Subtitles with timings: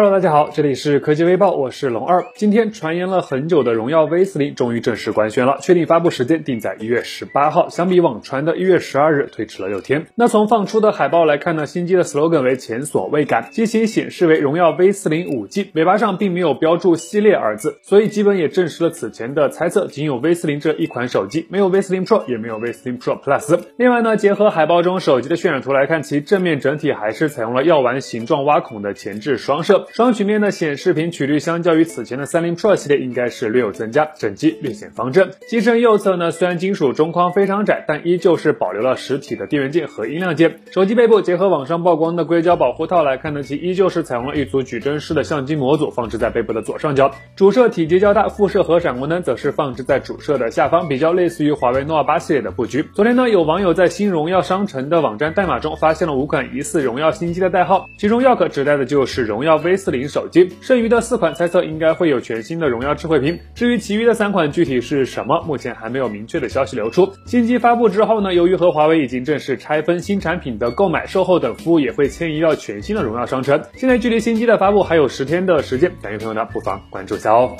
[0.00, 2.24] Hello，大家好，这里是科技微报，我是龙二。
[2.36, 10.06] 今天传言了很久的荣耀 V 四零终于正式官宣了，确定发布时间定在一月十八号，相比网传的一月十二日推迟了六天。
[10.14, 23.58] 那从放出的海报来看呢，新机的 slogan 为前所未感，机型显示为荣耀 V 四零五 G，尾巴上并没有标注系列二字，所以基本也证实了此前的猜测，仅有 V 四零这一款手机，没有 V 四零 Pro，也没有 V 四零 Pro Plus。
[23.76, 30.48] 另外呢，结合海报中手机的渲染图来看，其正面整体还是采用了药丸形状挖孔的前置双摄，双曲面的。
[30.58, 35.30] 显示屏曲率相较于此前的三菱 Pro 系列应该是略有增加，整机略显方正。
[35.48, 40.58] 机身右侧呢，虽然金属中框非常窄，但依旧是保留了实体的电源键和音量键。
[40.72, 47.12] 手机背部结合网上曝光的硅胶保护套来看呢，其依旧是采用了一组矩阵式的相机模组，放置在背部的左上角。
[47.36, 52.82] 主摄体积较大，副摄和闪光灯则是放置在主摄的下方，比较类似于华为 Nova 八系列的布局。
[52.94, 60.48] 昨天呢，有网友在新荣耀商城的网站代码中发现了五款疑似荣耀新机的代号，其中 York 指代的就是荣耀 V A 四零手机。
[60.60, 67.08] 剩余的四款猜测应该会有全新的荣耀智慧屏，至于其余的三款具体是什么，目前还没有明确的消息流出。
[67.26, 73.62] 新机发布之后呢，由于和华为已经正式拆分新产品的购买、售后等服务，也会迁移到全新的荣耀商城。
[73.74, 77.56] 现在距离新机的发布还有十天的时间，感兴趣朋友呢不妨关注一下哦。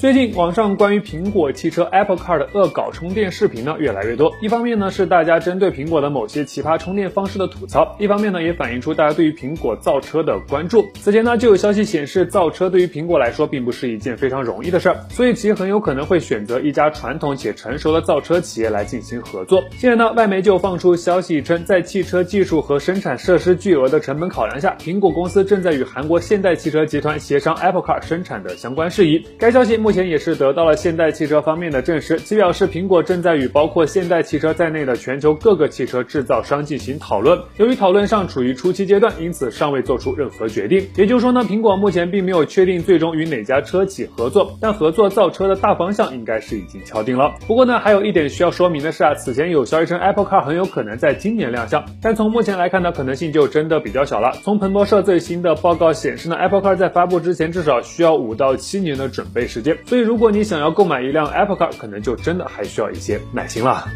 [0.00, 10.86] 最近网上关于苹果汽车 Apple Car 的恶搞充电视频呢越来越多，一方面呢是大家针对苹果的某些奇葩充电方式的吐槽，一方面呢也反映出大家对于苹果造车的关注。
[11.00, 19.64] 此前呢就有消息显示，造车对于苹果来说并不是一件非常容易的事儿，所以其很有可能会选择一家传统且成熟的造车企业来进行合作。
[19.78, 29.26] 现在呢外媒就放出消息称，在汽车技术和生产设施巨额的成本考量下，苹果公司正在与韩国现代汽车集团协商 Apple Car 生产的相关事宜。
[29.40, 37.40] 该消息目前也是得到了现代汽车方面的证实，其表示苹果正在与包括现代汽车在内的全球各个汽车制造商进行讨论。
[37.56, 40.86] 由于讨论上处于初期阶段，因此尚未做出任何决定。
[40.94, 47.32] 也就是说呢，苹果目前并没有确定最终与哪家车企合作，但合作造车的大方向应该是已经敲定了。
[47.46, 54.32] 不过呢，还有一点需要说明的是啊，此前有消息称 Apple Car 很有可能在今年亮相，但从目前来看呢，可能性就真的比较小了。
[54.42, 63.88] 从彭博社最新的报告显示呢，Apple Car 在发布之前至少需要五到七年的准备时间，所以如果你想要购买一辆 Apple Car，可能就真的还需要一些耐心了。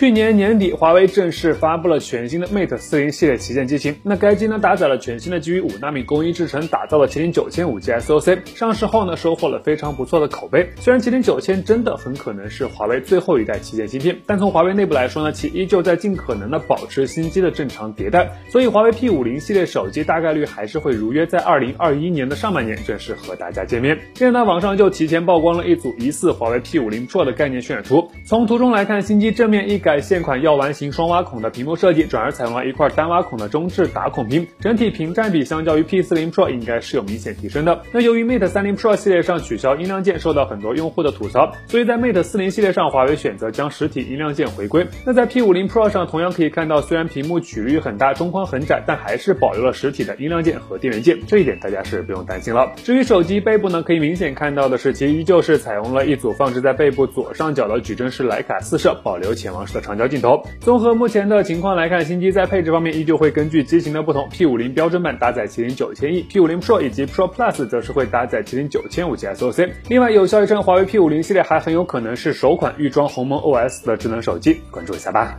[0.00, 3.94] 去年年底，华为正式发布了全新的 Mate 四零系列旗舰机型。
[4.02, 8.38] 那该机呢，搭载了全新的基于五纳米工艺制成打造的麒麟九千五 G SoC。
[8.46, 10.70] 上市后呢，收获了非常不错的口碑。
[10.76, 18.26] 虽然麒麟九千真的很可能是华为最后一代旗舰芯片，但从华为内部来说呢，其依旧在尽可能的保持新机的正常迭代。
[18.48, 23.98] 所以，华为 P 五零系列手机大概率还是会如约在二零二一年的上半年正式和大家见面。
[24.14, 28.10] 现在呢，网上就提前曝光了一组疑似华为 P 五零 Pro 的概念渲染图。
[28.24, 29.89] 从图中来看，新机正面一改。
[29.90, 37.82] 改现款药丸型双挖孔的屏幕设计，转而采用了一块单挖孔的中置打孔屏，整体屏占比相较于 P40 Pro 应该是有明显提升的。
[37.90, 44.86] 那由于 Mate 30 Pro 系列上取消音量键，受到很多用户的吐槽，所以在 Mate 40系列上，华为选择将实体音量键回归。
[45.04, 52.70] 那在 P50 Pro 上，同样可以看到，虽然屏幕曲率很大，中框很窄，但还是保留了实体的音量键和电源键，这一点大家是不用担心了。
[52.84, 59.79] 至于手机背部呢，可以明显看到的是，其依旧是采用了一组放置在背部左上角的矩阵式徕卡四摄，保留潜望式的。
[59.80, 60.42] 长焦镜头。
[60.60, 69.70] 综合目前的情况来看，新机在配置方面依旧会根据机型的不同，P50 标准版搭载麒麟九千亿，P50 Pro 以及 Pro Plus 则是会搭载麒麟九千五 G SoC。
[69.88, 75.36] 另外有消息称，华为 P50 系列还很有可能是首款预装鸿蒙 OS 的智能手机，关注一下吧。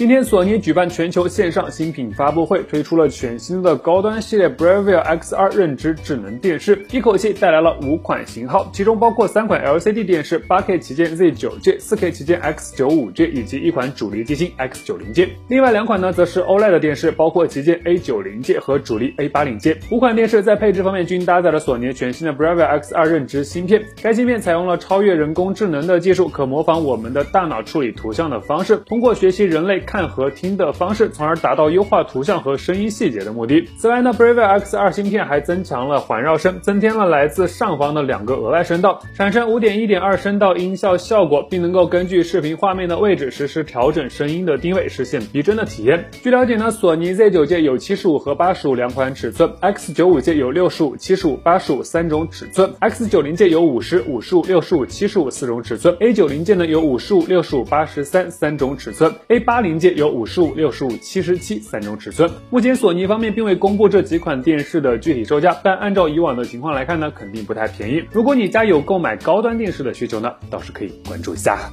[0.00, 15.28] 今天，索尼举办全球线上新品发布会，推出了全新的高端系列 Bravia X2 认知智能电视，一口气带来了五款型号，其中包括三款 LCD 电视、8K 旗舰 Z9G、4K 旗舰 X95G 以及一款主力机型 X90G。
[15.48, 19.76] 另外两款呢，则是 OLED 电视，包括旗舰 A90G 和主力 A80G。
[19.90, 29.84] 五款电视在配置方面均搭载了索尼全新的 Bravia X2 认知芯片，该芯片采用了超越人工智能的技术，可模仿我们的大脑处理图像的方式，通过学习人类。
[29.90, 33.68] 看和听的方式，从而达到优化图像和声音细节的目的。
[33.76, 46.04] 此外呢，Bravia X2 芯片还增强了环绕声，增添了来自上方的两个额外声道，产生五点一点二声道音效效果，并能够根据视频画面的位置实时调整声音的定位，实现逼真的体验。
[46.22, 59.79] 据了解呢，索尼 Z9 界有七十五和八十五两款尺寸，X95 界有六十五、七十五、八十五三种尺寸，X90 界有五十五十五、六十五、七十五四种尺寸，A90 界呢有五十五、六十五、八十三三种尺寸，A80。
[59.80, 62.30] 界有五十五、六十五、七十七三种尺寸。
[62.50, 68.04] 目前索尼方面并未公布这几款电视的具体售价，但按照以往的情况来看呢，肯定不太便宜。
[68.12, 71.70] 如果你家有购买高端电视的需求呢，倒是可以关注一下。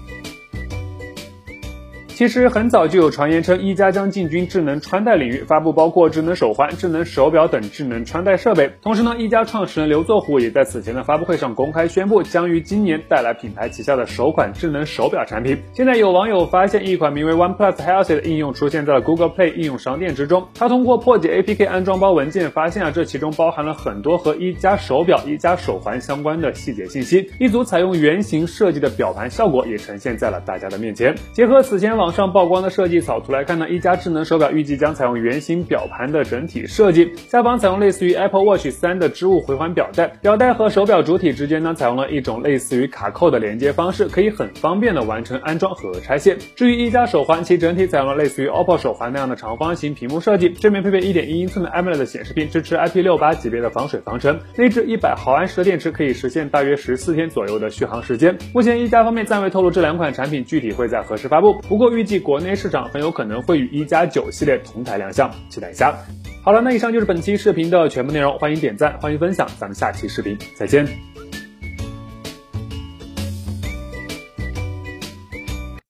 [2.18, 8.72] 其实很早就有传言称，一加将进军智能穿戴领域，发布包括智能手环、智能手表等智能穿戴设备。
[8.82, 15.60] 同时呢，一加创始人刘作虎也在此前的发布会上公开宣布，将于今年带来品牌旗下的首款智能手表产品。
[15.74, 20.48] 现在有网友发现，一款名为 OnePlus Health 的应用出现在了 Google Play 应用商店之中。
[20.56, 27.30] 他通过破解 APK 安装包文件，发现啊，这其中包含了很多和一加手表、一加手环相关的细节信息。
[27.40, 31.14] 一组采用圆形设计的表盘效果也呈现在了大家的面前。
[31.32, 46.38] 结合此前网网上曝光的设计草图来看呢，一加智能手表预计将采用圆形表盘的整体设计，下方采用类似于 Apple Watch 三的织物回环表带，表带和手表主体之间呢采用了一种类似于卡扣的连接方式，可以很方便的完成安装和拆卸。
[46.56, 58.38] 至于一加手环，其整体采用了类似于 OPPO 手环那样的长方形屏幕设计，正面配备一点一英寸的 AMOLED 显示屏，支持 IP68 级别的防水防尘，内置一百毫安时的电池，可以实现大约十四天左右的续航时间。
[58.54, 65.96] 目前一加方面暂未透露这两款产品具体会在何时发布，不过预计国内市场很有可能会与一加九系列同台亮相，期待一下。
[66.44, 71.17] 好了，那以上就是本期视频的全部内容，欢迎点赞，欢迎分享，咱们下期视频再见。